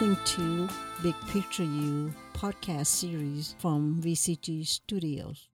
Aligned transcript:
listening 0.00 0.24
to 0.24 0.68
Big 1.02 1.14
Picture 1.28 1.62
You 1.62 2.14
podcast 2.32 2.86
series 2.86 3.54
from 3.58 4.00
VCG 4.02 4.66
Studios. 4.66 5.50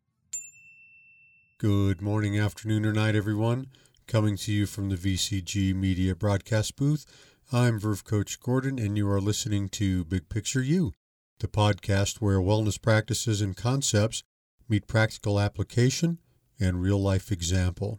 Good 1.58 2.00
morning, 2.00 2.38
afternoon, 2.38 2.86
or 2.86 2.92
night, 2.92 3.16
everyone. 3.16 3.66
Coming 4.06 4.36
to 4.36 4.52
you 4.52 4.66
from 4.66 4.88
the 4.88 4.94
VCG 4.94 5.74
Media 5.74 6.14
Broadcast 6.14 6.76
booth, 6.76 7.06
I'm 7.52 7.80
Verve 7.80 8.04
Coach 8.04 8.38
Gordon, 8.38 8.78
and 8.78 8.96
you 8.96 9.10
are 9.10 9.20
listening 9.20 9.68
to 9.70 10.04
Big 10.04 10.28
Picture 10.28 10.62
You, 10.62 10.92
the 11.40 11.48
podcast 11.48 12.18
where 12.18 12.38
wellness 12.38 12.80
practices 12.80 13.40
and 13.40 13.56
concepts 13.56 14.22
meet 14.68 14.86
practical 14.86 15.40
application 15.40 16.20
and 16.60 16.80
real 16.80 17.02
life 17.02 17.32
example. 17.32 17.98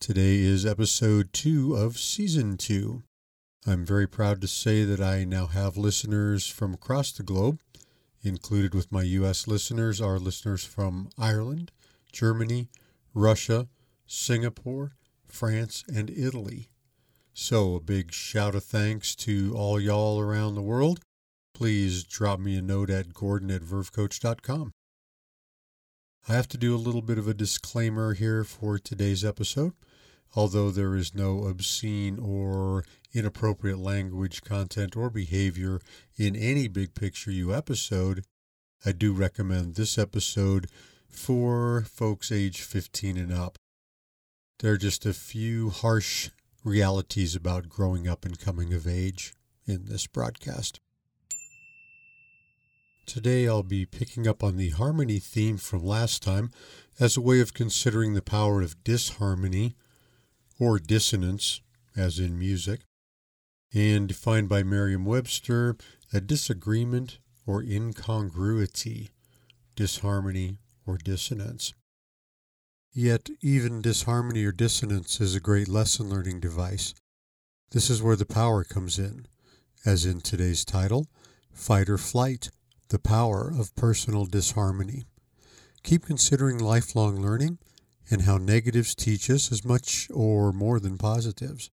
Today 0.00 0.40
is 0.40 0.66
episode 0.66 1.32
two 1.32 1.76
of 1.76 1.98
season 1.98 2.58
two. 2.58 3.04
I'm 3.66 3.84
very 3.84 4.06
proud 4.06 4.40
to 4.40 4.48
say 4.48 4.84
that 4.84 5.00
I 5.00 5.24
now 5.24 5.46
have 5.46 5.76
listeners 5.76 6.46
from 6.46 6.72
across 6.72 7.12
the 7.12 7.22
globe. 7.22 7.58
Included 8.22 8.74
with 8.74 8.90
my 8.90 9.02
U.S. 9.02 9.46
listeners 9.46 10.00
are 10.00 10.18
listeners 10.18 10.64
from 10.64 11.10
Ireland, 11.18 11.70
Germany, 12.10 12.68
Russia, 13.14 13.68
Singapore, 14.06 14.92
France, 15.26 15.84
and 15.94 16.10
Italy. 16.10 16.68
So, 17.34 17.74
a 17.76 17.80
big 17.80 18.12
shout 18.12 18.54
of 18.54 18.64
thanks 18.64 19.14
to 19.16 19.54
all 19.54 19.78
y'all 19.78 20.20
around 20.20 20.54
the 20.54 20.62
world. 20.62 21.00
Please 21.54 22.04
drop 22.04 22.40
me 22.40 22.56
a 22.56 22.62
note 22.62 22.90
at 22.90 23.12
gordon 23.12 23.50
at 23.50 23.62
vervecoach.com. 23.62 24.72
I 26.28 26.32
have 26.32 26.48
to 26.48 26.58
do 26.58 26.74
a 26.74 26.78
little 26.78 27.02
bit 27.02 27.18
of 27.18 27.28
a 27.28 27.34
disclaimer 27.34 28.14
here 28.14 28.44
for 28.44 28.78
today's 28.78 29.24
episode. 29.24 29.72
Although 30.34 30.70
there 30.70 30.94
is 30.94 31.14
no 31.14 31.44
obscene 31.44 32.18
or 32.18 32.84
inappropriate 33.12 33.78
language, 33.78 34.42
content, 34.42 34.96
or 34.96 35.10
behavior 35.10 35.80
in 36.16 36.36
any 36.36 36.68
Big 36.68 36.94
Picture 36.94 37.32
You 37.32 37.54
episode, 37.54 38.24
I 38.84 38.92
do 38.92 39.12
recommend 39.12 39.74
this 39.74 39.98
episode 39.98 40.68
for 41.08 41.82
folks 41.82 42.30
age 42.30 42.62
15 42.62 43.16
and 43.16 43.32
up. 43.32 43.58
There 44.60 44.74
are 44.74 44.78
just 44.78 45.04
a 45.04 45.12
few 45.12 45.70
harsh 45.70 46.30
realities 46.64 47.34
about 47.34 47.68
growing 47.68 48.06
up 48.06 48.24
and 48.24 48.38
coming 48.38 48.72
of 48.72 48.86
age 48.86 49.34
in 49.66 49.86
this 49.86 50.06
broadcast. 50.06 50.80
Today 53.06 53.48
I'll 53.48 53.64
be 53.64 53.86
picking 53.86 54.28
up 54.28 54.44
on 54.44 54.56
the 54.56 54.70
harmony 54.70 55.18
theme 55.18 55.56
from 55.56 55.84
last 55.84 56.22
time 56.22 56.50
as 57.00 57.16
a 57.16 57.20
way 57.20 57.40
of 57.40 57.54
considering 57.54 58.14
the 58.14 58.22
power 58.22 58.62
of 58.62 58.84
disharmony 58.84 59.74
or 60.60 60.78
dissonance, 60.78 61.62
as 61.96 62.18
in 62.18 62.38
music, 62.38 62.82
and 63.74 64.06
defined 64.06 64.48
by 64.48 64.62
Merriam 64.62 65.04
Webster, 65.04 65.76
a 66.12 66.20
disagreement 66.20 67.18
or 67.46 67.62
incongruity, 67.62 69.08
disharmony 69.74 70.58
or 70.86 70.98
dissonance. 70.98 71.72
Yet, 72.92 73.30
even 73.40 73.80
disharmony 73.80 74.44
or 74.44 74.52
dissonance 74.52 75.20
is 75.20 75.34
a 75.34 75.40
great 75.40 75.68
lesson 75.68 76.10
learning 76.10 76.40
device. 76.40 76.94
This 77.70 77.88
is 77.88 78.02
where 78.02 78.16
the 78.16 78.26
power 78.26 78.62
comes 78.64 78.98
in, 78.98 79.26
as 79.86 80.04
in 80.04 80.20
today's 80.20 80.64
title 80.64 81.06
Fight 81.52 81.88
or 81.88 81.98
Flight 81.98 82.50
The 82.88 82.98
Power 82.98 83.52
of 83.56 83.74
Personal 83.76 84.26
Disharmony. 84.26 85.04
Keep 85.84 86.04
considering 86.06 86.58
lifelong 86.58 87.22
learning 87.22 87.58
and 88.10 88.22
how 88.22 88.36
negatives 88.36 88.94
teach 88.94 89.30
us 89.30 89.52
as 89.52 89.64
much 89.64 90.08
or 90.12 90.52
more 90.52 90.80
than 90.80 90.98
positives. 90.98 91.70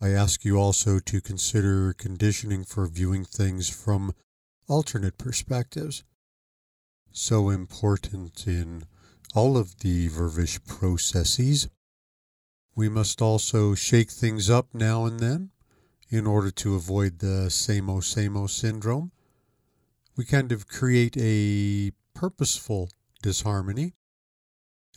I 0.00 0.10
ask 0.10 0.44
you 0.44 0.58
also 0.58 0.98
to 0.98 1.20
consider 1.20 1.92
conditioning 1.92 2.64
for 2.64 2.86
viewing 2.86 3.24
things 3.24 3.68
from 3.68 4.14
alternate 4.68 5.18
perspectives. 5.18 6.04
So 7.10 7.50
important 7.50 8.46
in 8.46 8.84
all 9.34 9.56
of 9.56 9.80
the 9.80 10.08
vervish 10.08 10.62
processes. 10.64 11.68
We 12.76 12.88
must 12.88 13.20
also 13.20 13.74
shake 13.74 14.10
things 14.10 14.48
up 14.48 14.68
now 14.72 15.04
and 15.06 15.18
then 15.18 15.50
in 16.10 16.26
order 16.26 16.50
to 16.50 16.76
avoid 16.76 17.18
the 17.18 17.50
same-o 17.50 18.00
same-o 18.00 18.46
syndrome. 18.46 19.10
We 20.16 20.24
kind 20.24 20.52
of 20.52 20.68
create 20.68 21.16
a 21.18 21.92
purposeful 22.14 22.90
disharmony 23.22 23.94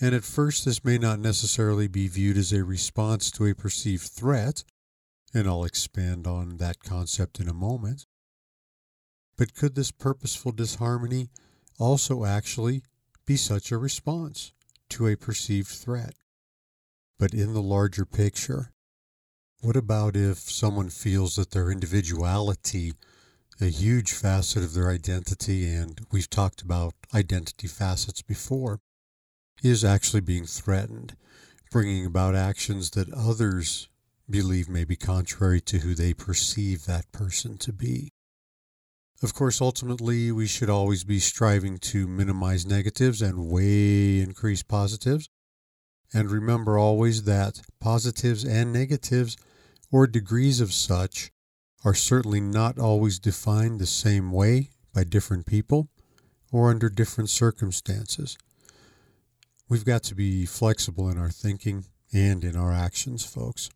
and 0.02 0.16
at 0.16 0.24
first, 0.24 0.66
this 0.66 0.84
may 0.84 0.98
not 0.98 1.20
necessarily 1.20 1.88
be 1.88 2.08
viewed 2.08 2.36
as 2.36 2.52
a 2.52 2.64
response 2.64 3.30
to 3.30 3.46
a 3.46 3.54
perceived 3.54 4.08
threat, 4.08 4.64
and 5.32 5.48
I'll 5.48 5.64
expand 5.64 6.26
on 6.26 6.58
that 6.58 6.80
concept 6.80 7.40
in 7.40 7.48
a 7.48 7.54
moment. 7.54 8.08
But 9.38 9.54
could 9.54 9.76
this 9.76 9.92
purposeful 9.92 10.54
disharmony 10.54 11.30
also 11.78 12.26
actually 12.26 12.82
be 13.28 13.38
such 13.38 13.72
a 13.72 13.78
response 13.78 14.54
to 14.90 15.08
a 15.08 15.16
perceived 15.16 15.70
threat? 15.70 16.16
But 17.20 17.36
in 17.36 17.54
the 17.54 17.62
larger 17.62 18.06
picture, 18.06 18.72
what 19.62 19.76
about 19.76 20.16
if 20.16 20.40
someone 20.40 20.90
feels 20.90 21.36
that 21.36 21.52
their 21.52 21.70
individuality, 21.70 22.94
a 23.62 23.66
huge 23.66 24.14
facet 24.14 24.64
of 24.64 24.74
their 24.74 24.90
identity, 24.90 25.72
and 25.72 26.02
we've 26.12 26.30
talked 26.30 26.64
about 26.64 26.96
identity 27.14 27.68
facets 27.68 28.24
before, 28.24 28.80
is 29.62 29.84
actually 29.84 30.22
being 30.22 30.46
threatened, 30.46 31.16
bringing 31.72 32.06
about 32.06 32.36
actions 32.36 32.92
that 32.92 33.14
others 33.14 33.88
believe 34.30 34.70
may 34.70 34.84
be 34.84 34.96
contrary 34.96 35.62
to 35.62 35.80
who 35.80 35.94
they 35.94 36.14
perceive 36.14 36.86
that 36.86 37.12
person 37.12 37.58
to 37.58 37.74
be. 37.74 38.10
Of 39.22 39.36
course, 39.36 39.62
ultimately, 39.62 40.32
we 40.32 40.48
should 40.48 40.70
always 40.70 41.04
be 41.04 41.20
striving 41.20 41.78
to 41.80 42.08
minimize 42.08 42.66
negatives 42.66 43.22
and 43.22 43.48
way 43.50 44.20
increase 44.20 44.64
positives. 44.64 45.30
And 46.14 46.32
remember 46.32 46.78
always 46.78 47.24
that 47.24 47.62
positives 47.80 48.44
and 48.44 48.74
negatives, 48.74 49.38
or 49.92 50.08
degrees 50.08 50.60
of 50.60 50.74
such, 50.74 51.32
are 51.86 51.94
certainly 51.94 52.42
not 52.42 52.80
always 52.80 53.20
defined 53.20 53.80
the 53.80 53.86
same 53.86 54.32
way 54.32 54.72
by 54.94 55.04
different 55.04 55.46
people 55.46 55.88
or 56.52 56.70
under 56.70 56.90
different 56.90 57.30
circumstances. 57.30 58.38
We've 59.72 59.86
got 59.86 60.04
to 60.04 60.16
be 60.16 60.46
flexible 60.46 61.08
in 61.08 61.18
our 61.18 61.30
thinking 61.30 61.86
and 62.12 62.44
in 62.44 62.58
our 62.58 62.74
actions, 62.74 63.24
folks. 63.24 63.70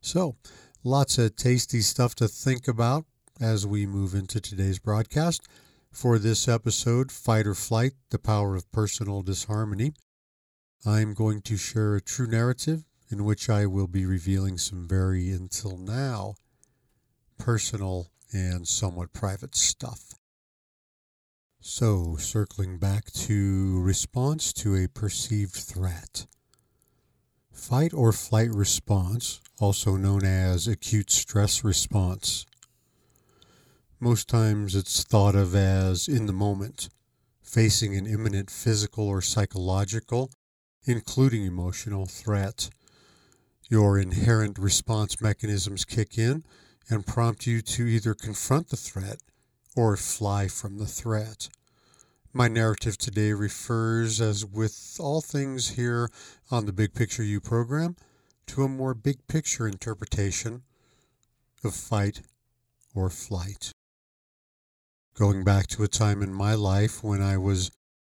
So, 0.00 0.36
lots 0.84 1.18
of 1.18 1.34
tasty 1.34 1.80
stuff 1.80 2.14
to 2.14 2.28
think 2.28 2.68
about 2.68 3.04
as 3.40 3.66
we 3.66 3.86
move 3.86 4.14
into 4.14 4.40
today's 4.40 4.78
broadcast. 4.78 5.48
For 5.90 6.16
this 6.16 6.46
episode, 6.46 7.10
Fight 7.10 7.44
or 7.44 7.56
Flight 7.56 7.94
The 8.10 8.20
Power 8.20 8.54
of 8.54 8.70
Personal 8.70 9.22
Disharmony, 9.22 9.94
I'm 10.86 11.12
going 11.12 11.40
to 11.40 11.56
share 11.56 11.96
a 11.96 12.00
true 12.00 12.28
narrative 12.28 12.84
in 13.10 13.24
which 13.24 13.50
I 13.50 13.66
will 13.66 13.88
be 13.88 14.06
revealing 14.06 14.58
some 14.58 14.86
very, 14.86 15.32
until 15.32 15.76
now, 15.76 16.36
personal 17.36 18.12
and 18.32 18.68
somewhat 18.68 19.12
private 19.12 19.56
stuff. 19.56 20.14
So, 21.64 22.16
circling 22.16 22.78
back 22.78 23.12
to 23.12 23.80
response 23.80 24.52
to 24.54 24.74
a 24.74 24.88
perceived 24.88 25.54
threat. 25.54 26.26
Fight 27.52 27.94
or 27.94 28.12
flight 28.12 28.50
response, 28.52 29.40
also 29.60 29.96
known 29.96 30.24
as 30.24 30.66
acute 30.66 31.12
stress 31.12 31.62
response. 31.62 32.46
Most 34.00 34.28
times 34.28 34.74
it's 34.74 35.04
thought 35.04 35.36
of 35.36 35.54
as 35.54 36.08
in 36.08 36.26
the 36.26 36.32
moment, 36.32 36.88
facing 37.40 37.94
an 37.94 38.08
imminent 38.08 38.50
physical 38.50 39.06
or 39.06 39.22
psychological, 39.22 40.32
including 40.84 41.46
emotional 41.46 42.06
threat. 42.06 42.70
Your 43.70 44.00
inherent 44.00 44.58
response 44.58 45.20
mechanisms 45.20 45.84
kick 45.84 46.18
in 46.18 46.42
and 46.90 47.06
prompt 47.06 47.46
you 47.46 47.62
to 47.62 47.86
either 47.86 48.14
confront 48.14 48.70
the 48.70 48.76
threat 48.76 49.20
or 49.74 49.96
fly 49.96 50.48
from 50.48 50.76
the 50.76 50.86
threat. 50.86 51.48
My 52.34 52.48
narrative 52.48 52.96
today 52.96 53.34
refers, 53.34 54.18
as 54.18 54.46
with 54.46 54.96
all 54.98 55.20
things 55.20 55.70
here 55.70 56.08
on 56.50 56.64
the 56.64 56.72
Big 56.72 56.94
Picture 56.94 57.22
You 57.22 57.40
program, 57.42 57.94
to 58.46 58.62
a 58.62 58.68
more 58.68 58.94
big 58.94 59.26
picture 59.26 59.68
interpretation 59.68 60.62
of 61.62 61.74
fight 61.74 62.22
or 62.94 63.10
flight. 63.10 63.72
Going 65.14 65.44
back 65.44 65.66
to 65.68 65.82
a 65.82 65.88
time 65.88 66.22
in 66.22 66.32
my 66.32 66.54
life 66.54 67.04
when 67.04 67.20
I 67.20 67.36
was 67.36 67.70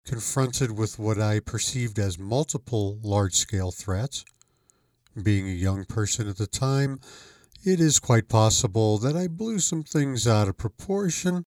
confronted 0.06 0.78
with 0.78 0.96
what 0.96 1.18
I 1.18 1.40
perceived 1.40 1.98
as 1.98 2.16
multiple 2.16 3.00
large 3.02 3.34
scale 3.34 3.72
threats, 3.72 4.24
being 5.20 5.48
a 5.48 5.52
young 5.52 5.84
person 5.86 6.28
at 6.28 6.36
the 6.36 6.46
time, 6.46 7.00
it 7.64 7.80
is 7.80 7.98
quite 7.98 8.28
possible 8.28 8.96
that 8.98 9.16
I 9.16 9.26
blew 9.26 9.58
some 9.58 9.82
things 9.82 10.28
out 10.28 10.46
of 10.46 10.56
proportion, 10.56 11.46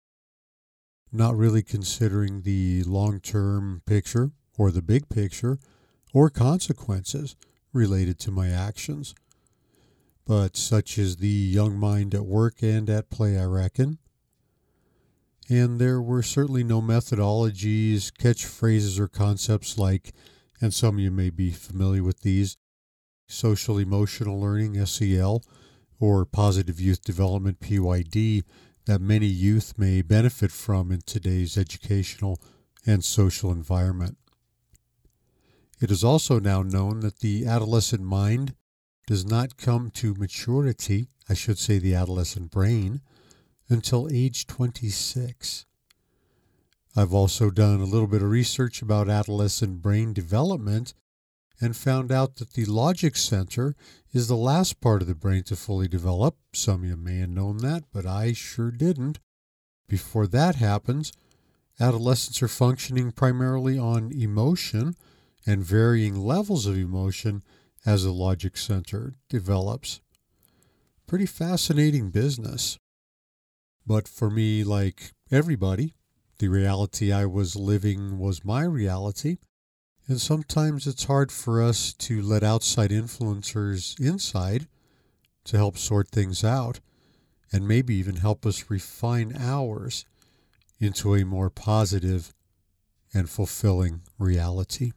not 1.16 1.36
really 1.36 1.64
considering 1.64 2.42
the 2.42 2.84
long 2.84 3.20
term 3.20 3.82
picture 3.86 4.32
or 4.58 4.72
the 4.72 4.82
big 4.82 5.10
picture 5.10 5.60
or 6.14 6.30
consequences 6.30 7.36
related 7.74 8.20
to 8.20 8.32
my 8.32 8.50
actions. 8.50 9.14
but 10.26 10.58
such 10.58 10.98
is 10.98 11.18
the 11.18 11.28
young 11.28 11.78
mind 11.78 12.16
at 12.16 12.26
work 12.26 12.64
and 12.64 12.90
at 12.90 13.12
play, 13.12 13.38
I 13.38 13.44
reckon. 13.46 14.00
And 15.48 15.80
there 15.80 16.02
were 16.02 16.24
certainly 16.24 16.64
no 16.64 16.82
methodologies, 16.82 18.12
catchphrases, 18.12 19.00
or 19.00 19.08
concepts 19.08 19.78
like, 19.78 20.14
and 20.60 20.74
some 20.74 20.96
of 20.96 21.00
you 21.02 21.12
may 21.12 21.30
be 21.30 21.52
familiar 21.52 22.02
with 22.02 22.22
these, 22.22 22.58
social 23.28 23.78
emotional 23.78 24.40
learning, 24.42 24.84
SEL, 24.86 25.44
or 26.00 26.26
positive 26.26 26.80
youth 26.80 27.04
development, 27.04 27.60
PYD, 27.60 28.44
that 28.86 29.02
many 29.02 29.26
youth 29.26 29.74
may 29.78 30.02
benefit 30.02 30.52
from 30.52 30.92
in 30.92 31.02
today's 31.02 31.58
educational 31.58 32.40
and 32.86 33.04
social 33.04 33.52
environment. 33.52 34.18
It 35.82 35.92
is 35.92 36.04
also 36.04 36.40
now 36.40 36.62
known 36.62 37.02
that 37.02 37.20
the 37.20 37.46
adolescent 37.46 38.04
mind 38.04 38.56
does 39.08 39.26
not 39.26 39.58
come 39.58 39.90
to 39.92 40.16
maturity, 40.16 41.08
I 41.30 41.34
should 41.34 41.58
say 41.58 41.80
the 41.80 41.96
adolescent 41.96 42.52
brain, 42.52 43.02
until 43.70 44.08
age 44.12 44.48
26. 44.48 45.66
I've 46.96 47.14
also 47.14 47.50
done 47.50 47.82
a 47.82 47.86
little 47.86 48.08
bit 48.08 48.22
of 48.22 48.30
research 48.30 48.82
about 48.82 49.10
adolescent 49.10 49.82
brain 49.82 50.14
development 50.14 50.94
and 51.62 51.76
found 51.76 52.12
out 52.12 52.36
that 52.36 52.54
the 52.54 52.66
logic 52.66 53.16
center 53.16 53.76
is 54.12 54.28
the 54.28 54.36
last 54.36 54.82
part 54.82 55.02
of 55.02 55.08
the 55.08 55.16
brain 55.16 55.44
to 55.44 55.56
fully 55.56 55.88
develop. 55.88 56.36
Some 56.54 56.84
of 56.84 56.90
you 56.90 56.98
may 56.98 57.18
have 57.20 57.30
known 57.30 57.58
that, 57.58 57.84
but 57.94 58.06
I 58.06 58.34
sure 58.34 58.72
didn't. 58.72 59.20
Before 59.88 60.28
that 60.28 60.56
happens, 60.56 61.12
adolescents 61.80 62.42
are 62.42 62.48
functioning 62.48 63.12
primarily 63.12 63.78
on 63.78 64.12
emotion 64.12 64.96
and 65.46 65.64
varying 65.64 66.16
levels 66.16 66.66
of 66.66 66.78
emotion 66.78 67.44
as 67.86 68.04
the 68.04 68.12
logic 68.12 68.58
center 68.58 69.14
develops. 69.30 70.02
Pretty 71.08 71.26
fascinating 71.26 72.10
business. 72.10 72.78
But 73.86 74.08
for 74.08 74.32
me, 74.32 74.64
like 74.64 75.12
everybody, 75.32 75.94
the 76.40 76.48
reality 76.48 77.14
I 77.14 77.26
was 77.26 77.56
living 77.56 78.18
was 78.18 78.44
my 78.44 78.64
reality. 78.64 79.38
And 80.08 80.22
sometimes 80.22 80.86
it's 80.86 81.06
hard 81.06 81.32
for 81.32 81.64
us 81.64 81.92
to 81.94 82.22
let 82.22 82.44
outside 82.44 82.92
influencers 82.92 84.00
inside 84.00 84.68
to 85.46 85.58
help 85.58 85.78
sort 85.78 86.10
things 86.10 86.44
out 86.44 86.80
and 87.52 87.68
maybe 87.68 87.96
even 87.96 88.18
help 88.18 88.46
us 88.46 88.70
refine 88.70 89.36
ours 89.38 90.06
into 90.80 91.16
a 91.16 91.24
more 91.24 91.50
positive 91.50 92.34
and 93.14 93.30
fulfilling 93.30 94.02
reality. 94.20 94.92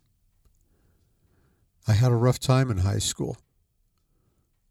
I 1.86 1.92
had 1.92 2.12
a 2.12 2.16
rough 2.16 2.38
time 2.38 2.70
in 2.70 2.78
high 2.78 2.98
school. 2.98 3.38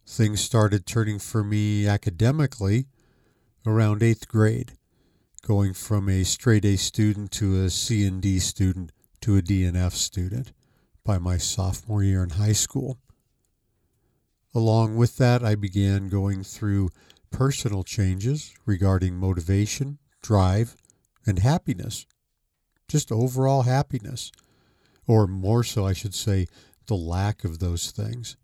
Things 0.05 0.41
started 0.41 0.85
turning 0.85 1.17
for 1.17 1.43
me 1.43 1.87
academically 1.87 2.85
around 3.65 4.03
eighth 4.03 4.27
grade, 4.27 4.73
going 5.41 5.73
from 5.73 6.07
a 6.07 6.23
straight 6.23 6.63
A 6.63 6.75
student 6.77 7.31
to 7.33 7.63
a 7.63 7.69
C 7.69 8.05
and 8.05 8.21
D 8.21 8.39
student 8.39 8.91
to 9.21 9.37
a 9.37 9.41
DNF 9.41 9.93
student 9.93 10.53
by 11.03 11.17
my 11.17 11.37
sophomore 11.37 12.03
year 12.03 12.23
in 12.23 12.31
high 12.31 12.53
school. 12.53 12.97
Along 14.53 14.95
with 14.95 15.17
that, 15.17 15.43
I 15.43 15.55
began 15.55 16.09
going 16.09 16.43
through 16.43 16.89
personal 17.31 17.83
changes 17.83 18.53
regarding 18.65 19.15
motivation, 19.15 19.99
drive, 20.21 20.75
and 21.25 21.39
happiness. 21.39 22.05
Just 22.87 23.11
overall 23.11 23.63
happiness. 23.63 24.31
Or 25.05 25.27
more 25.27 25.63
so, 25.63 25.85
I 25.85 25.93
should 25.93 26.15
say, 26.15 26.47
the 26.87 26.95
lack 26.95 27.43
of 27.43 27.59
those 27.59 27.91
things. 27.91 28.37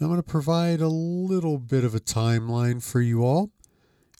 I'm 0.00 0.08
going 0.08 0.16
to 0.16 0.22
provide 0.22 0.80
a 0.80 0.88
little 0.88 1.58
bit 1.58 1.84
of 1.84 1.94
a 1.94 2.00
timeline 2.00 2.82
for 2.82 3.00
you 3.00 3.22
all. 3.22 3.50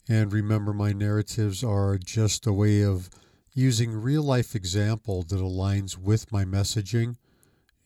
And 0.07 0.31
remember, 0.31 0.73
my 0.73 0.93
narratives 0.93 1.63
are 1.63 1.97
just 1.97 2.45
a 2.45 2.53
way 2.53 2.83
of 2.83 3.09
using 3.53 3.91
real 3.93 4.23
life 4.23 4.55
example 4.55 5.23
that 5.23 5.39
aligns 5.39 5.97
with 5.97 6.31
my 6.31 6.45
messaging 6.45 7.17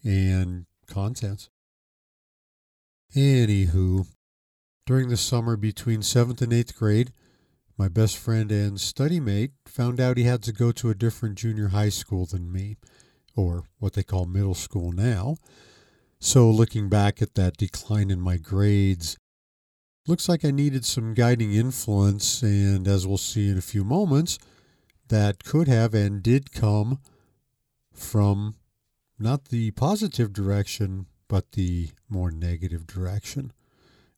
and 0.03 0.65
content. 0.87 1.49
Anywho, 3.15 4.07
during 4.85 5.09
the 5.09 5.17
summer 5.17 5.55
between 5.57 6.01
7th 6.01 6.41
and 6.41 6.51
8th 6.51 6.75
grade, 6.75 7.11
my 7.77 7.87
best 7.87 8.17
friend 8.17 8.51
and 8.51 8.79
study 8.79 9.19
mate 9.19 9.51
found 9.65 9.99
out 9.99 10.17
he 10.17 10.23
had 10.23 10.43
to 10.43 10.53
go 10.53 10.71
to 10.71 10.89
a 10.89 10.95
different 10.95 11.35
junior 11.35 11.69
high 11.69 11.89
school 11.89 12.25
than 12.25 12.51
me 12.51 12.77
or 13.35 13.63
what 13.79 13.93
they 13.93 14.03
call 14.03 14.25
middle 14.25 14.53
school 14.53 14.91
now. 14.91 15.37
So, 16.19 16.49
looking 16.49 16.87
back 16.87 17.21
at 17.21 17.35
that 17.35 17.57
decline 17.57 18.09
in 18.09 18.21
my 18.21 18.37
grades, 18.37 19.17
looks 20.07 20.29
like 20.29 20.45
I 20.45 20.51
needed 20.51 20.85
some 20.85 21.13
guiding 21.13 21.53
influence, 21.53 22.41
and 22.41 22.87
as 22.87 23.05
we'll 23.05 23.17
see 23.17 23.49
in 23.49 23.57
a 23.57 23.61
few 23.61 23.83
moments, 23.83 24.39
that 25.07 25.43
could 25.43 25.67
have 25.67 25.93
and 25.93 26.21
did 26.21 26.51
come 26.51 26.99
from 27.93 28.55
not 29.17 29.45
the 29.45 29.71
positive 29.71 30.33
direction, 30.33 31.05
but 31.27 31.53
the 31.53 31.89
more 32.09 32.31
negative 32.31 32.85
direction, 32.85 33.53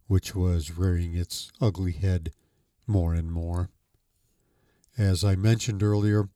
which 0.07 0.35
was 0.35 0.77
rearing 0.77 1.15
its 1.15 1.51
ugly 1.61 1.91
head 1.91 2.31
more 2.85 3.13
and 3.13 3.31
more. 3.31 3.69
As 4.97 5.23
I 5.23 5.35
mentioned 5.35 5.83
earlier, 5.83 6.29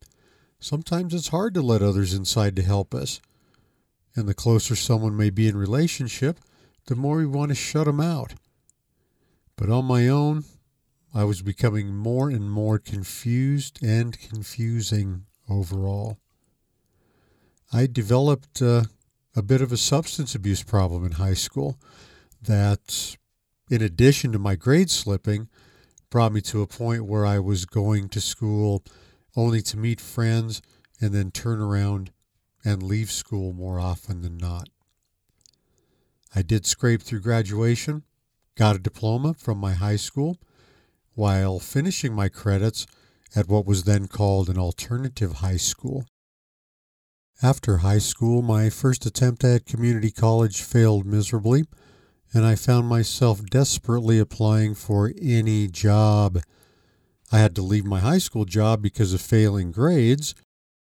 Sometimes 0.63 1.15
it's 1.15 1.29
hard 1.29 1.55
to 1.55 1.61
let 1.63 1.81
others 1.81 2.13
inside 2.13 2.55
to 2.55 2.61
help 2.61 2.93
us. 2.93 3.19
And 4.15 4.29
the 4.29 4.35
closer 4.35 4.75
someone 4.75 5.17
may 5.17 5.31
be 5.31 5.47
in 5.47 5.57
relationship, 5.57 6.39
the 6.85 6.95
more 6.95 7.17
we 7.17 7.25
want 7.25 7.49
to 7.49 7.55
shut 7.55 7.87
them 7.87 7.99
out. 7.99 8.35
But 9.55 9.71
on 9.71 9.85
my 9.85 10.07
own, 10.07 10.43
I 11.13 11.25
was 11.25 11.41
becoming 11.41 11.93
more 11.93 12.29
and 12.29 12.49
more 12.49 12.79
confused 12.79 13.83
and 13.83 14.17
confusing 14.17 15.25
overall. 15.49 16.17
I 17.73 17.87
developed 17.87 18.61
uh, 18.61 18.83
a 19.35 19.41
bit 19.41 19.61
of 19.61 19.71
a 19.71 19.77
substance 19.77 20.35
abuse 20.35 20.63
problem 20.63 21.05
in 21.05 21.13
high 21.13 21.33
school 21.33 21.77
that, 22.41 23.17
in 23.69 23.81
addition 23.81 24.31
to 24.31 24.39
my 24.39 24.55
grade 24.55 24.89
slipping, 24.89 25.49
brought 26.09 26.33
me 26.33 26.41
to 26.41 26.61
a 26.61 26.67
point 26.67 27.05
where 27.05 27.25
I 27.25 27.39
was 27.39 27.65
going 27.65 28.07
to 28.09 28.21
school 28.21 28.83
only 29.35 29.61
to 29.63 29.77
meet 29.77 29.99
friends 29.99 30.61
and 30.99 31.13
then 31.13 31.31
turn 31.31 31.59
around 31.59 32.11
and 32.63 32.83
leave 32.83 33.11
school 33.11 33.53
more 33.53 33.79
often 33.79 34.21
than 34.21 34.37
not. 34.37 34.69
I 36.33 36.41
did 36.41 36.65
scrape 36.65 37.01
through 37.01 37.21
graduation, 37.21 38.03
got 38.55 38.75
a 38.75 38.79
diploma 38.79 39.33
from 39.33 39.57
my 39.57 39.73
high 39.73 39.95
school, 39.97 40.37
while 41.21 41.59
finishing 41.59 42.15
my 42.15 42.27
credits 42.27 42.87
at 43.35 43.47
what 43.47 43.63
was 43.63 43.83
then 43.83 44.07
called 44.07 44.49
an 44.49 44.57
alternative 44.57 45.33
high 45.33 45.55
school. 45.55 46.03
After 47.43 47.77
high 47.77 47.99
school, 47.99 48.41
my 48.41 48.71
first 48.71 49.05
attempt 49.05 49.43
at 49.43 49.67
community 49.67 50.09
college 50.09 50.63
failed 50.63 51.05
miserably, 51.05 51.65
and 52.33 52.43
I 52.43 52.55
found 52.55 52.87
myself 52.87 53.45
desperately 53.45 54.17
applying 54.17 54.73
for 54.73 55.11
any 55.21 55.67
job 55.67 56.39
I 57.31 57.37
had 57.37 57.55
to 57.57 57.61
leave 57.61 57.85
my 57.85 57.99
high 57.99 58.17
school 58.17 58.45
job 58.45 58.81
because 58.81 59.13
of 59.13 59.21
failing 59.21 59.71
grades, 59.71 60.33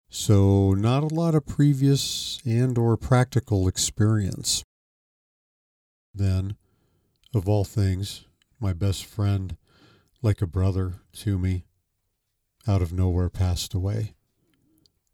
so 0.09 0.73
not 0.73 1.03
a 1.03 1.15
lot 1.15 1.35
of 1.35 1.45
previous 1.45 2.41
and 2.47 2.79
or 2.79 2.97
practical 2.97 3.69
experience. 3.69 4.65
Then, 6.15 6.57
of 7.35 7.47
all 7.47 7.65
things, 7.65 8.25
my 8.59 8.73
best 8.73 9.05
friend, 9.05 9.59
like 10.25 10.41
a 10.41 10.47
brother 10.47 10.95
to 11.13 11.39
me, 11.39 11.67
out 12.67 12.81
of 12.81 12.95
nowhere 12.95 13.29
passed 13.29 13.75
away. 13.75 14.15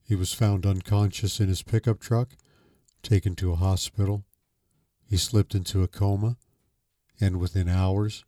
He 0.05 0.15
was 0.15 0.33
found 0.33 0.65
unconscious 0.65 1.41
in 1.41 1.49
his 1.49 1.63
pickup 1.63 1.99
truck, 1.99 2.37
taken 3.03 3.35
to 3.37 3.51
a 3.51 3.57
hospital. 3.57 4.25
He 5.05 5.17
slipped 5.17 5.57
into 5.57 5.83
a 5.83 5.89
coma, 5.89 6.37
and 7.21 7.41
within 7.41 7.69
hours 7.69 8.25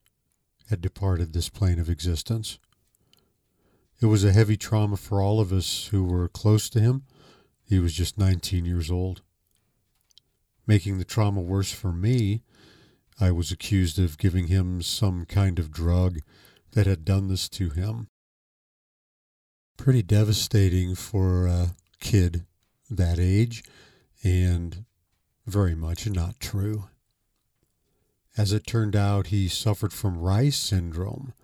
had 0.71 0.81
departed 0.81 1.33
this 1.33 1.49
plane 1.49 1.79
of 1.79 1.89
existence. 1.89 2.59
It 4.01 4.07
was 4.07 4.25
a 4.25 4.33
heavy 4.33 4.57
trauma 4.57 4.97
for 4.97 5.23
all 5.23 5.39
of 5.39 5.53
us 5.53 5.87
who 5.93 6.03
were 6.03 6.27
close 6.27 6.69
to 6.71 6.81
him. 6.81 7.05
He 7.65 7.79
was 7.79 7.95
just 7.95 8.19
19 8.19 8.65
years 8.65 8.91
old. 8.91 9.23
Making 10.67 10.99
the 10.99 11.05
trauma 11.05 11.43
worse 11.43 11.71
for 11.71 11.93
me, 11.93 12.43
I 13.21 13.31
was 13.31 13.53
accused 13.53 14.01
of 14.01 14.19
giving 14.19 14.49
him 14.49 14.83
some 14.83 15.27
kind 15.27 15.61
of 15.61 15.71
drug 15.71 16.19
that 16.73 16.87
had 16.87 17.05
done 17.05 17.29
this 17.29 17.49
to 17.51 17.71
him. 17.71 18.09
Pretty 19.77 20.03
devastating 20.03 20.95
for 20.95 21.47
a 21.47 21.75
kid 22.01 22.45
that 22.91 23.19
age, 23.19 23.63
and 24.23 24.85
very 25.47 25.75
much 25.75 26.09
not 26.09 26.39
true. 26.41 26.89
As 28.37 28.53
it 28.53 28.67
turned 28.67 28.97
out, 28.97 29.29
he 29.29 29.49
suffered 29.49 29.93
from 29.93 30.19
Reye's 30.19 30.57
syndrome, 30.57 31.35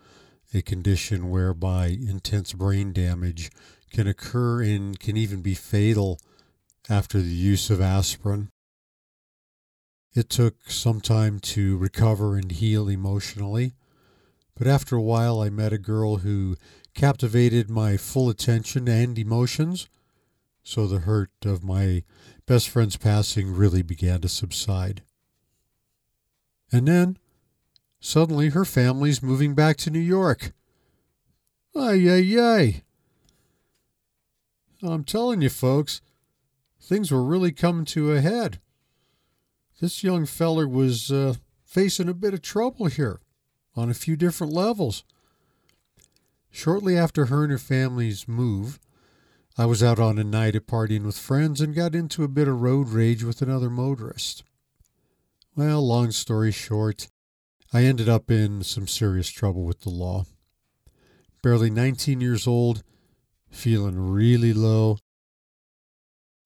a 0.55 0.63
condition 0.63 1.31
whereby 1.31 1.89
intense 1.89 2.53
brain 2.53 2.93
damage 2.93 3.51
can 3.93 4.07
occur 4.07 4.63
and 4.63 4.99
can 4.99 5.17
even 5.17 5.43
be 5.43 5.55
fatal 5.55 6.19
after 6.89 7.21
the 7.21 7.29
use 7.29 7.69
of 7.71 7.81
aspirin. 7.81 8.51
It 10.15 10.31
took 10.31 10.71
some 10.71 11.01
time 11.01 11.39
to 11.41 11.77
recover 11.77 12.37
and 12.37 12.51
heal 12.51 12.89
emotionally, 12.89 13.75
but 14.59 14.67
after 14.67 14.97
a 14.97 15.03
while, 15.03 15.41
I 15.41 15.51
met 15.51 15.73
a 15.73 15.79
girl 15.79 16.17
who 16.17 16.57
captivated 16.93 17.71
my 17.71 17.97
full 17.97 18.29
attention 18.29 18.89
and 18.89 19.17
emotions, 19.17 19.89
so 20.65 20.89
the 20.89 21.01
hurt 21.01 21.31
of 21.45 21.63
my 21.63 22.03
best 22.45 22.69
friend's 22.69 22.97
passing 22.97 23.55
really 23.55 23.83
began 23.83 24.21
to 24.23 24.29
subside. 24.29 25.03
And 26.73 26.89
then, 26.89 27.19
suddenly, 28.01 28.49
her 28.49 28.65
family's 28.65 29.23
moving 29.23 29.55
back 29.55 29.77
to 29.79 29.91
New 29.91 30.01
York. 30.01 30.53
Ay, 31.77 32.09
ay, 32.09 32.37
ay. 32.41 32.83
I'm 34.83 35.05
telling 35.05 35.41
you, 35.41 35.51
folks, 35.51 36.01
things 36.81 37.13
were 37.13 37.23
really 37.23 37.53
coming 37.53 37.85
to 37.87 38.13
a 38.13 38.21
head. 38.21 38.59
This 39.81 40.03
young 40.03 40.27
feller 40.27 40.67
was 40.67 41.13
uh, 41.13 41.35
facing 41.65 42.09
a 42.09 42.15
bit 42.15 42.35
of 42.35 42.43
trouble 42.43 42.87
here 42.87 43.21
on 43.79 43.91
a 43.91 43.95
few 43.95 44.17
different 44.17 44.53
levels. 44.53 45.05
Shortly 46.51 46.97
after 46.97 47.27
her 47.27 47.45
and 47.45 47.53
her 47.53 47.59
family's 47.59 48.27
move, 48.27 48.79
I 49.57 49.67
was 49.67 49.83
out 49.83 49.99
on 49.99 50.19
a 50.19 50.25
night 50.25 50.55
at 50.55 50.67
partying 50.67 51.05
with 51.05 51.19
friends 51.19 51.61
and 51.61 51.75
got 51.75 51.95
into 51.95 52.25
a 52.25 52.29
bit 52.29 52.49
of 52.49 52.61
road 52.61 52.89
rage 52.89 53.25
with 53.25 53.43
another 53.43 53.71
motorist. 53.71 54.45
Well, 55.57 55.85
long 55.87 56.13
story 56.13 56.53
short, 56.53 57.09
I 57.73 57.83
ended 57.83 58.09
up 58.09 58.31
in 58.31 58.63
some 58.63 58.87
serious 58.87 59.29
trouble 59.29 59.65
with 59.65 59.81
the 59.81 59.91
law. 59.91 60.27
Barely 61.43 61.71
19 61.71 62.21
years 62.21 62.47
old, 62.47 62.83
feeling 63.51 63.99
really 63.99 64.53
low. 64.53 64.99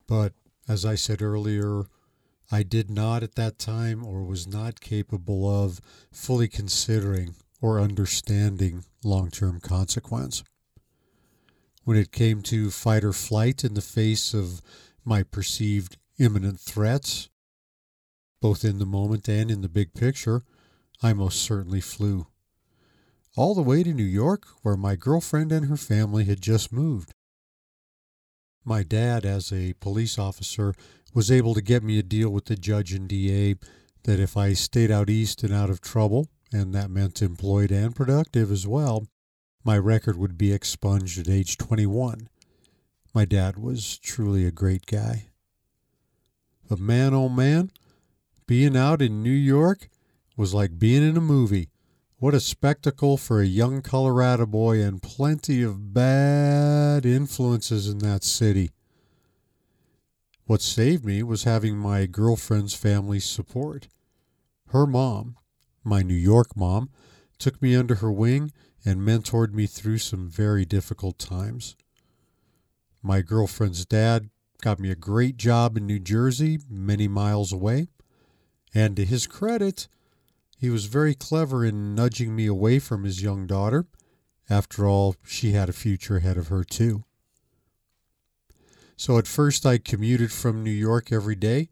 But 0.06 0.32
as 0.68 0.84
I 0.84 0.94
said 0.94 1.22
earlier, 1.22 1.84
I 2.52 2.62
did 2.62 2.90
not 2.90 3.22
at 3.22 3.36
that 3.36 3.58
time 3.58 4.04
or 4.04 4.22
was 4.24 4.46
not 4.46 4.82
capable 4.82 5.48
of 5.48 5.80
fully 6.12 6.48
considering 6.48 7.34
or 7.62 7.80
understanding 7.80 8.84
long 9.02 9.30
term 9.30 9.58
consequence. 9.58 10.44
When 11.84 11.96
it 11.96 12.12
came 12.12 12.42
to 12.42 12.70
fight 12.70 13.04
or 13.04 13.14
flight 13.14 13.64
in 13.64 13.72
the 13.72 13.80
face 13.80 14.34
of 14.34 14.60
my 15.02 15.22
perceived 15.22 15.96
imminent 16.18 16.60
threats, 16.60 17.30
both 18.42 18.66
in 18.66 18.78
the 18.78 18.86
moment 18.86 19.30
and 19.30 19.50
in 19.50 19.62
the 19.62 19.68
big 19.70 19.94
picture, 19.94 20.42
I 21.02 21.14
most 21.14 21.40
certainly 21.40 21.80
flew. 21.80 22.26
All 23.34 23.54
the 23.54 23.62
way 23.62 23.82
to 23.82 23.94
New 23.94 24.04
York, 24.04 24.46
where 24.60 24.76
my 24.76 24.94
girlfriend 24.94 25.52
and 25.52 25.66
her 25.66 25.78
family 25.78 26.26
had 26.26 26.42
just 26.42 26.70
moved. 26.70 27.14
My 28.64 28.82
dad, 28.82 29.24
as 29.24 29.52
a 29.52 29.72
police 29.74 30.18
officer, 30.18 30.74
was 31.14 31.30
able 31.30 31.54
to 31.54 31.62
get 31.62 31.82
me 31.82 31.98
a 31.98 32.02
deal 32.02 32.30
with 32.30 32.46
the 32.46 32.56
judge 32.56 32.92
and 32.92 33.08
DA 33.08 33.56
that 34.04 34.20
if 34.20 34.36
I 34.36 34.52
stayed 34.52 34.90
out 34.90 35.10
east 35.10 35.42
and 35.42 35.52
out 35.52 35.70
of 35.70 35.80
trouble, 35.80 36.28
and 36.52 36.74
that 36.74 36.90
meant 36.90 37.22
employed 37.22 37.70
and 37.70 37.94
productive 37.94 38.50
as 38.50 38.66
well, 38.66 39.06
my 39.64 39.78
record 39.78 40.16
would 40.16 40.36
be 40.36 40.52
expunged 40.52 41.18
at 41.18 41.28
age 41.28 41.56
21. 41.56 42.28
My 43.14 43.24
dad 43.24 43.56
was 43.56 43.98
truly 43.98 44.44
a 44.44 44.50
great 44.50 44.86
guy. 44.86 45.28
But 46.68 46.78
man, 46.78 47.14
oh 47.14 47.28
man, 47.28 47.70
being 48.46 48.76
out 48.76 49.02
in 49.02 49.22
New 49.22 49.30
York 49.30 49.88
was 50.36 50.54
like 50.54 50.78
being 50.78 51.06
in 51.08 51.16
a 51.16 51.20
movie. 51.20 51.68
What 52.18 52.34
a 52.34 52.40
spectacle 52.40 53.16
for 53.16 53.40
a 53.40 53.46
young 53.46 53.82
Colorado 53.82 54.46
boy, 54.46 54.80
and 54.80 55.02
plenty 55.02 55.62
of 55.62 55.92
bad 55.92 57.04
influences 57.04 57.88
in 57.88 57.98
that 57.98 58.24
city. 58.24 58.70
What 60.52 60.60
saved 60.60 61.02
me 61.02 61.22
was 61.22 61.44
having 61.44 61.78
my 61.78 62.04
girlfriend's 62.04 62.74
family 62.74 63.20
support. 63.20 63.88
Her 64.66 64.86
mom, 64.86 65.38
my 65.82 66.02
New 66.02 66.12
York 66.12 66.54
mom, 66.54 66.90
took 67.38 67.62
me 67.62 67.74
under 67.74 67.94
her 67.94 68.12
wing 68.12 68.52
and 68.84 69.00
mentored 69.00 69.54
me 69.54 69.66
through 69.66 69.96
some 69.96 70.28
very 70.28 70.66
difficult 70.66 71.18
times. 71.18 71.74
My 73.02 73.22
girlfriend's 73.22 73.86
dad 73.86 74.28
got 74.60 74.78
me 74.78 74.90
a 74.90 74.94
great 74.94 75.38
job 75.38 75.78
in 75.78 75.86
New 75.86 75.98
Jersey, 75.98 76.58
many 76.68 77.08
miles 77.08 77.50
away, 77.50 77.88
and 78.74 78.94
to 78.96 79.06
his 79.06 79.26
credit, 79.26 79.88
he 80.58 80.68
was 80.68 80.84
very 80.84 81.14
clever 81.14 81.64
in 81.64 81.94
nudging 81.94 82.36
me 82.36 82.44
away 82.44 82.78
from 82.78 83.04
his 83.04 83.22
young 83.22 83.46
daughter. 83.46 83.86
After 84.50 84.86
all, 84.86 85.16
she 85.24 85.52
had 85.52 85.70
a 85.70 85.72
future 85.72 86.18
ahead 86.18 86.36
of 86.36 86.48
her, 86.48 86.62
too. 86.62 87.04
So 89.02 89.18
at 89.18 89.26
first, 89.26 89.66
I 89.66 89.78
commuted 89.78 90.30
from 90.30 90.62
New 90.62 90.70
York 90.70 91.10
every 91.10 91.34
day 91.34 91.70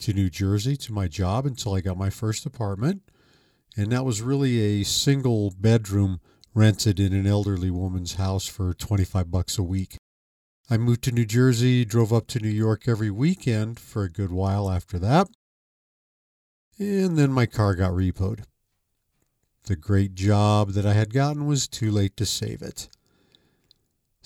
to 0.00 0.12
New 0.12 0.28
Jersey 0.28 0.76
to 0.76 0.92
my 0.92 1.08
job 1.08 1.46
until 1.46 1.72
I 1.72 1.80
got 1.80 1.96
my 1.96 2.10
first 2.10 2.44
apartment. 2.44 3.00
And 3.78 3.90
that 3.92 4.04
was 4.04 4.20
really 4.20 4.60
a 4.60 4.84
single 4.84 5.54
bedroom 5.58 6.20
rented 6.52 7.00
in 7.00 7.14
an 7.14 7.26
elderly 7.26 7.70
woman's 7.70 8.16
house 8.16 8.46
for 8.46 8.74
25 8.74 9.30
bucks 9.30 9.56
a 9.56 9.62
week. 9.62 9.96
I 10.68 10.76
moved 10.76 11.00
to 11.04 11.12
New 11.12 11.24
Jersey, 11.24 11.86
drove 11.86 12.12
up 12.12 12.26
to 12.26 12.40
New 12.40 12.50
York 12.50 12.86
every 12.86 13.10
weekend 13.10 13.80
for 13.80 14.04
a 14.04 14.12
good 14.12 14.30
while 14.30 14.70
after 14.70 14.98
that. 14.98 15.28
And 16.78 17.16
then 17.16 17.32
my 17.32 17.46
car 17.46 17.74
got 17.74 17.92
repoed. 17.92 18.44
The 19.64 19.76
great 19.76 20.14
job 20.14 20.72
that 20.72 20.84
I 20.84 20.92
had 20.92 21.14
gotten 21.14 21.46
was 21.46 21.68
too 21.68 21.90
late 21.90 22.18
to 22.18 22.26
save 22.26 22.60
it. 22.60 22.90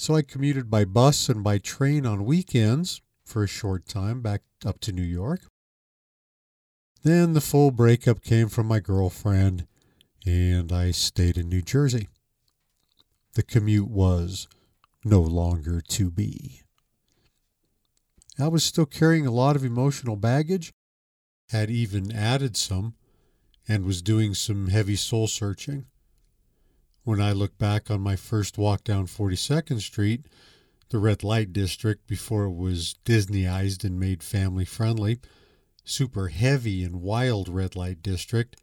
So 0.01 0.15
I 0.15 0.23
commuted 0.23 0.71
by 0.71 0.87
bus 0.87 1.29
and 1.29 1.45
by 1.45 1.59
train 1.59 2.07
on 2.07 2.25
weekends 2.25 3.03
for 3.23 3.45
a 3.45 3.47
short 3.47 3.87
time 3.87 4.23
back 4.23 4.41
up 4.65 4.81
to 4.81 4.93
New 4.93 5.03
York. 5.03 5.43
Then 7.03 7.35
the 7.35 7.43
full 7.43 7.71
breakup 7.71 8.23
came 8.23 8.49
from 8.49 8.67
my 8.67 8.81
girlfriend, 8.81 9.67
and 10.25 10.73
I 10.73 10.93
stayed 10.93 11.37
in 11.37 11.51
New 11.51 11.61
Jersey. 11.61 12.09
The 13.35 13.43
commute 13.43 13.91
was 13.91 14.49
no 15.05 15.21
longer 15.21 15.83
to 15.89 16.11
be. 16.11 16.63
I 18.39 18.49
was 18.49 18.65
still 18.65 18.87
carrying 18.87 19.27
a 19.27 19.31
lot 19.31 19.55
of 19.55 19.67
emotional 19.67 20.17
baggage, 20.17 20.73
had 21.51 21.69
even 21.69 22.11
added 22.11 22.57
some, 22.57 22.95
and 23.69 23.85
was 23.85 24.01
doing 24.01 24.33
some 24.33 24.69
heavy 24.69 24.97
soul 24.97 25.27
searching. 25.27 25.85
When 27.11 27.21
I 27.21 27.33
look 27.33 27.59
back 27.59 27.91
on 27.91 28.01
my 28.03 28.15
first 28.15 28.57
walk 28.57 28.85
down 28.85 29.09
42nd 29.09 29.81
Street, 29.81 30.27
the 30.91 31.01
red 31.01 31.25
light 31.25 31.53
district 31.53 32.07
before 32.07 32.45
it 32.45 32.55
was 32.55 32.95
Disneyized 33.05 33.83
and 33.83 33.99
made 33.99 34.23
family 34.23 34.65
friendly, 34.65 35.19
super 35.83 36.29
heavy 36.29 36.85
and 36.85 37.03
wild 37.03 37.49
red 37.49 37.75
light 37.75 38.01
district. 38.01 38.59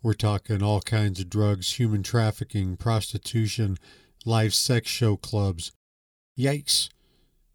We're 0.00 0.14
talking 0.14 0.62
all 0.62 0.80
kinds 0.80 1.18
of 1.18 1.28
drugs, 1.28 1.72
human 1.72 2.04
trafficking, 2.04 2.76
prostitution, 2.76 3.78
live 4.24 4.54
sex 4.54 4.88
show 4.88 5.16
clubs. 5.16 5.72
Yikes! 6.38 6.88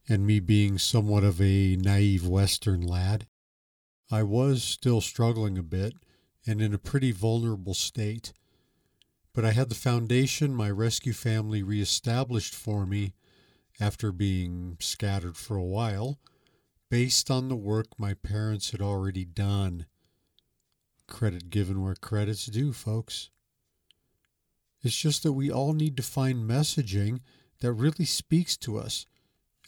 And 0.09 0.27
me 0.27 0.41
being 0.41 0.77
somewhat 0.77 1.23
of 1.23 1.39
a 1.39 1.77
naive 1.77 2.27
Western 2.27 2.81
lad. 2.81 3.27
I 4.11 4.23
was 4.23 4.61
still 4.61 4.99
struggling 4.99 5.57
a 5.57 5.63
bit 5.63 5.93
and 6.45 6.61
in 6.61 6.73
a 6.73 6.77
pretty 6.77 7.13
vulnerable 7.13 7.73
state 7.73 8.33
but 9.37 9.45
I 9.45 9.51
had 9.51 9.69
the 9.69 9.75
foundation 9.75 10.55
my 10.55 10.71
rescue 10.71 11.13
family 11.13 11.61
reestablished 11.61 12.55
for 12.55 12.87
me 12.87 13.13
after 13.79 14.11
being 14.11 14.77
scattered 14.79 15.37
for 15.37 15.55
a 15.55 15.63
while, 15.63 16.17
based 16.89 17.29
on 17.29 17.47
the 17.47 17.55
work 17.55 17.85
my 17.99 18.15
parents 18.15 18.71
had 18.71 18.81
already 18.81 19.25
done. 19.25 19.85
Credit 21.05 21.51
given 21.51 21.83
where 21.83 21.93
credit's 21.93 22.47
due, 22.47 22.73
folks. 22.73 23.29
It's 24.81 24.97
just 24.97 25.21
that 25.21 25.33
we 25.33 25.51
all 25.51 25.73
need 25.73 25.97
to 25.97 26.03
find 26.03 26.49
messaging 26.49 27.19
that 27.59 27.73
really 27.73 28.05
speaks 28.05 28.57
to 28.57 28.79
us, 28.79 29.05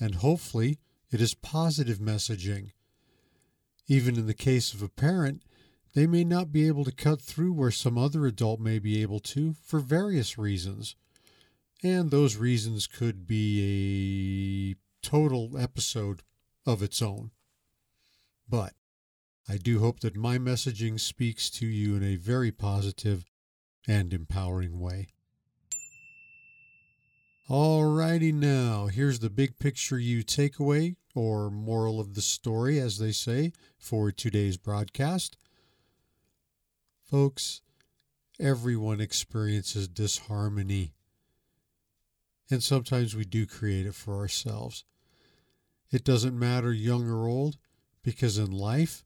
and 0.02 0.16
hopefully 0.16 0.80
it 1.12 1.22
is 1.22 1.36
positive 1.36 2.00
messaging. 2.00 2.72
Even 3.86 4.18
in 4.18 4.26
the 4.26 4.34
case 4.34 4.74
of 4.74 4.82
a 4.82 4.90
parent, 4.90 5.44
they 5.94 6.08
may 6.08 6.24
not 6.24 6.52
be 6.52 6.68
able 6.68 6.86
to 6.86 6.92
cut 6.92 7.22
through 7.22 7.54
where 7.54 7.72
some 7.72 7.98
other 7.98 8.26
adult 8.26 8.60
may 8.60 8.80
be 8.80 9.02
able 9.02 9.20
to 9.20 9.56
for 9.64 9.80
various 9.80 10.38
reasons. 10.38 10.96
And 11.82 12.12
those 12.12 12.36
reasons 12.36 12.88
could 12.88 13.26
be 13.26 14.76
a 14.76 15.06
total 15.06 15.58
episode 15.58 16.24
of 16.66 16.84
its 16.84 17.02
own. 17.02 17.32
But 18.48 18.74
I 19.48 19.58
do 19.58 19.80
hope 19.80 20.02
that 20.02 20.16
my 20.16 20.38
messaging 20.38 21.00
speaks 21.00 21.50
to 21.52 21.66
you 21.66 21.96
in 21.96 22.04
a 22.04 22.18
very 22.18 22.52
positive 22.52 23.26
and 23.88 24.14
empowering 24.14 24.80
way. 24.80 25.08
Alrighty 27.50 28.32
now, 28.32 28.86
here's 28.88 29.20
the 29.20 29.30
big 29.32 29.58
picture 29.58 29.98
you 29.98 30.24
takeaway 30.24 30.98
or 31.16 31.50
moral 31.50 32.00
of 32.00 32.14
the 32.14 32.22
story, 32.22 32.80
as 32.80 33.00
they 33.00 33.12
say, 33.12 33.54
for 33.80 34.12
today's 34.12 34.58
broadcast. 34.58 35.36
Folks, 37.10 37.62
everyone 38.40 39.02
experiences 39.02 39.88
disharmony. 39.88 40.94
And 42.52 42.62
sometimes 42.62 43.16
we 43.16 43.26
do 43.26 43.48
create 43.48 43.88
it 43.88 43.96
for 43.96 44.18
ourselves. 44.18 44.84
It 45.92 46.04
doesn't 46.04 46.38
matter 46.38 46.72
young 46.72 47.10
or 47.10 47.28
old, 47.28 47.58
because 48.04 48.38
in 48.38 48.52
life, 48.52 49.04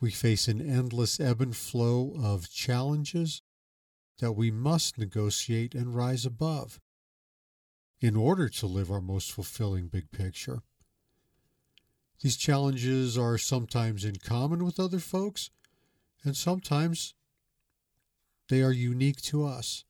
We 0.00 0.10
face 0.10 0.48
an 0.48 0.62
endless 0.62 1.20
ebb 1.20 1.42
and 1.42 1.54
flow 1.54 2.14
of 2.18 2.50
challenges 2.50 3.42
that 4.18 4.32
we 4.32 4.50
must 4.50 4.96
negotiate 4.96 5.74
and 5.74 5.94
rise 5.94 6.24
above 6.24 6.80
in 8.00 8.16
order 8.16 8.48
to 8.48 8.66
live 8.66 8.90
our 8.90 9.02
most 9.02 9.30
fulfilling 9.30 9.88
big 9.88 10.10
picture. 10.10 10.62
These 12.22 12.36
challenges 12.36 13.18
are 13.18 13.36
sometimes 13.36 14.04
in 14.04 14.16
common 14.16 14.64
with 14.64 14.80
other 14.80 14.98
folks, 14.98 15.50
and 16.24 16.34
sometimes 16.34 17.14
they 18.50 18.62
are 18.62 18.72
unique 18.72 19.22
to 19.22 19.46
us. 19.46 19.84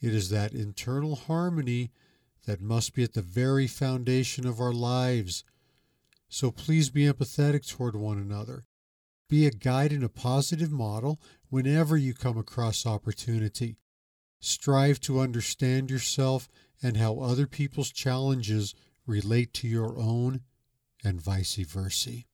It 0.00 0.14
is 0.14 0.28
that 0.28 0.52
internal 0.52 1.16
harmony 1.16 1.90
that 2.46 2.60
must 2.60 2.94
be 2.94 3.02
at 3.02 3.14
the 3.14 3.22
very 3.22 3.66
foundation 3.66 4.46
of 4.46 4.60
our 4.60 4.72
lives. 4.72 5.42
So 6.28 6.50
please 6.50 6.90
be 6.90 7.04
empathetic 7.04 7.66
toward 7.66 7.96
one 7.96 8.18
another. 8.18 8.64
Be 9.28 9.46
a 9.46 9.50
guide 9.50 9.92
and 9.92 10.04
a 10.04 10.08
positive 10.10 10.70
model 10.70 11.20
whenever 11.48 11.96
you 11.96 12.12
come 12.12 12.36
across 12.36 12.84
opportunity. 12.84 13.78
Strive 14.38 15.00
to 15.00 15.20
understand 15.20 15.90
yourself 15.90 16.48
and 16.82 16.96
how 16.98 17.20
other 17.20 17.46
people's 17.46 17.92
challenges 17.92 18.74
relate 19.06 19.54
to 19.54 19.68
your 19.68 19.98
own 19.98 20.42
and 21.02 21.20
vice 21.20 21.54
versa. 21.54 22.24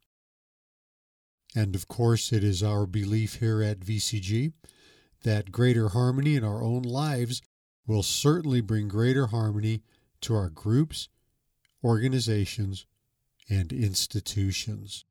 And 1.55 1.77
of 1.77 1.87
course, 1.87 2.33
it 2.33 2.43
is 2.43 2.63
our 2.63 2.87
belief 2.87 3.37
here 3.37 3.63
at 3.63 3.81
VCG 3.81 4.53
that 5.23 5.53
greater 5.53 5.91
harmony 5.91 6.37
in 6.37 6.45
our 6.45 6.63
own 6.63 6.83
lives 6.83 7.43
will 7.87 8.03
certainly 8.03 8.61
bring 8.61 8.89
greater 8.89 9.29
harmony 9.29 9.83
to 10.21 10.35
our 10.35 10.51
groups, 10.51 11.09
organizations, 11.83 12.87
and 13.49 13.73
institutions. 13.73 15.05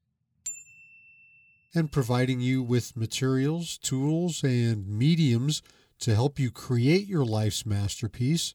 And 1.74 1.92
providing 1.92 2.40
you 2.40 2.64
with 2.64 2.96
materials, 2.96 3.78
tools, 3.78 4.44
and 4.44 4.88
mediums 4.88 5.62
to 6.00 6.16
help 6.16 6.40
you 6.40 6.52
create 6.52 7.08
your 7.08 7.26
life's 7.26 7.66
masterpiece, 7.66 8.54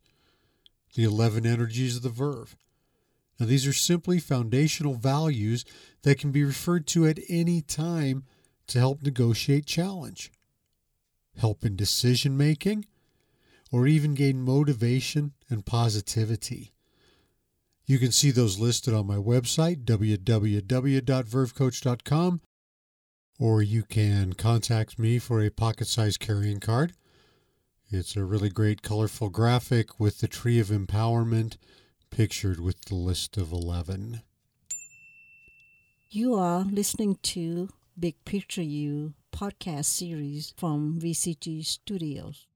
the 0.95 1.05
11 1.05 1.47
energies 1.47 1.97
of 1.97 2.03
the 2.03 2.09
verve. 2.09 2.57
Now, 3.39 3.47
these 3.47 3.67
are 3.67 3.73
simply 3.73 4.21
foundational 4.21 4.95
values 4.95 5.65
that 6.03 6.19
can 6.19 6.31
be 6.31 6.45
referred 6.45 6.87
to 6.89 7.07
at 7.07 7.19
any 7.29 7.61
time 7.61 8.25
to 8.69 8.79
help 8.79 9.03
negotiate 9.03 9.67
challenge, 9.67 10.31
help 11.37 11.65
in 11.65 11.77
decision 11.77 12.37
making, 12.37 12.87
or 13.71 13.87
even 13.87 14.15
gain 14.15 14.43
motivation 14.43 15.35
and 15.49 15.65
positivity. 15.65 16.73
You 17.87 17.99
can 17.99 18.13
see 18.13 18.31
those 18.31 18.59
listed 18.59 18.93
on 18.95 19.07
my 19.07 19.17
website, 19.17 19.85
www.vervecoach.com, 19.85 22.41
or 23.39 23.63
you 23.63 23.83
can 23.83 24.35
contact 24.35 24.99
me 24.99 25.19
for 25.19 25.43
a 25.43 25.49
pocket 25.51 25.89
sized 25.89 26.21
carrying 26.21 26.61
card. 26.61 26.93
It's 27.91 28.15
a 28.17 28.25
really 28.25 28.51
great, 28.51 28.83
colorful 28.83 29.31
graphic 29.31 29.99
with 29.99 30.21
the 30.21 30.29
tree 30.29 30.61
of 30.61 30.69
empowerment 30.69 31.57
pictured 32.11 32.61
with 32.61 32.85
the 32.87 32.95
list 32.95 33.37
of 33.37 33.51
11. 33.53 34.23
You 36.09 36.35
are 36.35 36.61
listening 36.61 37.19
to 37.23 37.69
Big 37.99 38.15
Picture 38.25 38.63
You 38.63 39.15
podcast 39.33 39.87
series 39.87 40.53
from 40.57 41.01
VCG 41.01 41.65
Studios. 41.65 42.47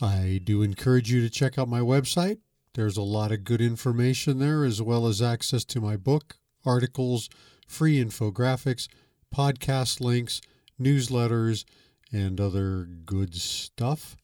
I 0.00 0.40
do 0.42 0.62
encourage 0.62 1.10
you 1.10 1.20
to 1.20 1.30
check 1.30 1.58
out 1.58 1.68
my 1.68 1.80
website. 1.80 2.38
There's 2.74 2.96
a 2.96 3.02
lot 3.02 3.30
of 3.32 3.44
good 3.44 3.60
information 3.60 4.38
there, 4.38 4.64
as 4.64 4.80
well 4.80 5.06
as 5.06 5.20
access 5.20 5.64
to 5.66 5.80
my 5.80 5.96
book, 5.96 6.38
articles, 6.64 7.28
free 7.66 8.02
infographics, 8.02 8.88
podcast 9.34 10.00
links, 10.00 10.40
newsletters, 10.80 11.64
and 12.12 12.40
other 12.40 12.84
good 12.84 13.34
stuff. 13.34 14.16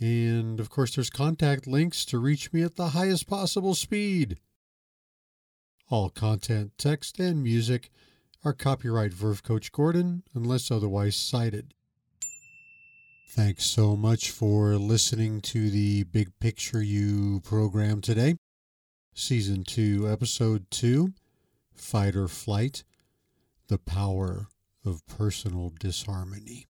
And 0.00 0.60
of 0.60 0.70
course, 0.70 0.94
there's 0.94 1.10
contact 1.10 1.66
links 1.66 2.04
to 2.06 2.18
reach 2.18 2.52
me 2.52 2.62
at 2.62 2.76
the 2.76 2.88
highest 2.88 3.26
possible 3.26 3.74
speed. 3.74 4.38
All 5.90 6.10
content, 6.10 6.72
text, 6.78 7.18
and 7.18 7.42
music 7.42 7.90
are 8.44 8.52
copyright 8.52 9.12
Verve 9.12 9.42
Coach 9.42 9.72
Gordon 9.72 10.22
unless 10.34 10.70
otherwise 10.70 11.16
cited. 11.16 11.72
Thanks 13.30 13.64
so 13.64 13.96
much 13.96 14.30
for 14.30 14.76
listening 14.76 15.40
to 15.40 15.70
the 15.70 16.04
Big 16.04 16.38
Picture 16.40 16.82
You 16.82 17.40
program 17.40 18.02
today. 18.02 18.36
Season 19.14 19.64
2, 19.64 20.08
Episode 20.10 20.70
2 20.70 21.14
Fight 21.74 22.14
or 22.14 22.28
Flight 22.28 22.84
The 23.68 23.78
Power 23.78 24.48
of 24.84 25.06
Personal 25.06 25.72
Disharmony. 25.80 26.66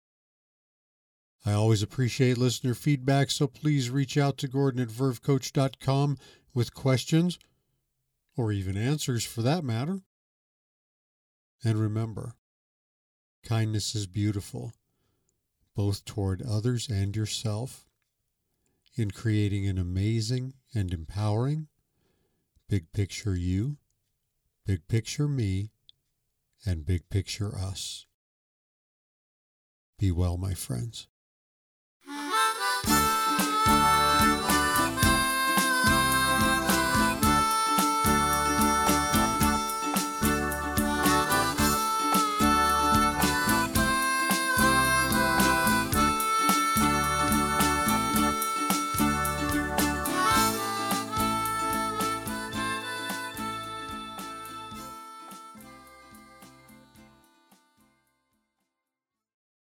I 1.45 1.53
always 1.53 1.81
appreciate 1.81 2.37
listener 2.37 2.73
feedback, 2.73 3.31
so 3.31 3.47
please 3.47 3.89
reach 3.89 4.17
out 4.17 4.37
to 4.39 4.47
Gordon 4.47 4.81
at 4.81 4.89
vervecoach.com 4.89 6.17
with 6.53 6.73
questions 6.73 7.39
or 8.35 8.51
even 8.51 8.75
answers 8.75 9.25
for 9.25 9.41
that 9.41 9.63
matter. 9.63 10.01
And 11.63 11.79
remember, 11.79 12.35
kindness 13.43 13.95
is 13.95 14.07
beautiful 14.07 14.73
both 15.75 16.03
toward 16.05 16.41
others 16.41 16.89
and 16.89 17.15
yourself, 17.15 17.87
in 18.95 19.09
creating 19.09 19.67
an 19.67 19.77
amazing 19.77 20.53
and 20.73 20.93
empowering 20.93 21.67
big 22.67 22.91
picture 22.93 23.35
you, 23.35 23.77
big 24.65 24.87
picture 24.87 25.27
me, 25.27 25.71
and 26.65 26.85
big 26.85 27.09
picture 27.09 27.55
us. 27.55 28.05
Be 29.97 30.11
well, 30.11 30.37
my 30.37 30.53
friends. 30.53 31.07